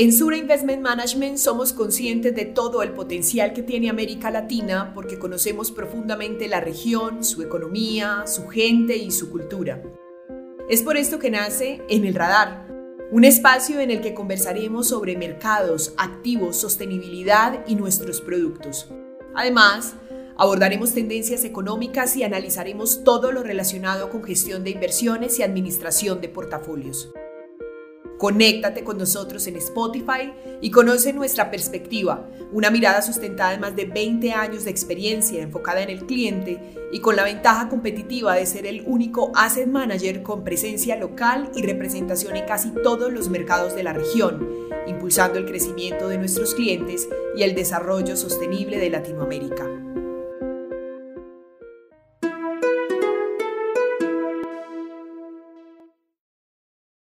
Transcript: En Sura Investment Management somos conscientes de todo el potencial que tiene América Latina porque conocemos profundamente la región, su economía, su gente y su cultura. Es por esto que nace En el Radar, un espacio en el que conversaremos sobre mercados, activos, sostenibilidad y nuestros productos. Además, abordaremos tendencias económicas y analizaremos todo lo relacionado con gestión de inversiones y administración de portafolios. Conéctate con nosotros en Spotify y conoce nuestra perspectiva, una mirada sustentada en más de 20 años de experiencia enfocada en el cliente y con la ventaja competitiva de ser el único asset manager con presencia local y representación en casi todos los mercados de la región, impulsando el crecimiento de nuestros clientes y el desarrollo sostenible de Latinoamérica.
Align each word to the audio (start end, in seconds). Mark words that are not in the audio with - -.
En 0.00 0.14
Sura 0.14 0.38
Investment 0.38 0.80
Management 0.80 1.36
somos 1.36 1.74
conscientes 1.74 2.34
de 2.34 2.46
todo 2.46 2.82
el 2.82 2.92
potencial 2.92 3.52
que 3.52 3.62
tiene 3.62 3.90
América 3.90 4.30
Latina 4.30 4.92
porque 4.94 5.18
conocemos 5.18 5.70
profundamente 5.70 6.48
la 6.48 6.58
región, 6.58 7.22
su 7.22 7.42
economía, 7.42 8.24
su 8.26 8.48
gente 8.48 8.96
y 8.96 9.10
su 9.10 9.28
cultura. 9.28 9.82
Es 10.70 10.82
por 10.82 10.96
esto 10.96 11.18
que 11.18 11.30
nace 11.30 11.82
En 11.90 12.06
el 12.06 12.14
Radar, 12.14 12.66
un 13.10 13.24
espacio 13.24 13.78
en 13.78 13.90
el 13.90 14.00
que 14.00 14.14
conversaremos 14.14 14.88
sobre 14.88 15.18
mercados, 15.18 15.92
activos, 15.98 16.56
sostenibilidad 16.56 17.62
y 17.66 17.74
nuestros 17.74 18.22
productos. 18.22 18.88
Además, 19.34 19.96
abordaremos 20.38 20.94
tendencias 20.94 21.44
económicas 21.44 22.16
y 22.16 22.22
analizaremos 22.22 23.04
todo 23.04 23.32
lo 23.32 23.42
relacionado 23.42 24.08
con 24.08 24.24
gestión 24.24 24.64
de 24.64 24.70
inversiones 24.70 25.38
y 25.38 25.42
administración 25.42 26.22
de 26.22 26.30
portafolios. 26.30 27.10
Conéctate 28.20 28.84
con 28.84 28.98
nosotros 28.98 29.46
en 29.46 29.56
Spotify 29.56 30.30
y 30.60 30.70
conoce 30.70 31.14
nuestra 31.14 31.50
perspectiva, 31.50 32.28
una 32.52 32.70
mirada 32.70 33.00
sustentada 33.00 33.54
en 33.54 33.60
más 33.60 33.74
de 33.74 33.86
20 33.86 34.32
años 34.32 34.64
de 34.64 34.70
experiencia 34.70 35.40
enfocada 35.40 35.80
en 35.80 35.88
el 35.88 36.04
cliente 36.04 36.60
y 36.92 37.00
con 37.00 37.16
la 37.16 37.24
ventaja 37.24 37.70
competitiva 37.70 38.34
de 38.34 38.44
ser 38.44 38.66
el 38.66 38.84
único 38.86 39.32
asset 39.34 39.66
manager 39.66 40.22
con 40.22 40.44
presencia 40.44 40.96
local 40.96 41.50
y 41.54 41.62
representación 41.62 42.36
en 42.36 42.44
casi 42.44 42.72
todos 42.82 43.10
los 43.10 43.30
mercados 43.30 43.74
de 43.74 43.84
la 43.84 43.94
región, 43.94 44.46
impulsando 44.86 45.38
el 45.38 45.46
crecimiento 45.46 46.06
de 46.08 46.18
nuestros 46.18 46.54
clientes 46.54 47.08
y 47.34 47.44
el 47.44 47.54
desarrollo 47.54 48.18
sostenible 48.18 48.76
de 48.76 48.90
Latinoamérica. 48.90 49.66